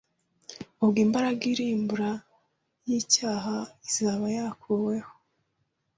ubwo 0.83 0.97
imbaraga 1.05 1.43
irimbura 1.53 2.11
y’icyaha 2.87 3.57
izaba 3.87 4.25
yakuweho 4.37 5.11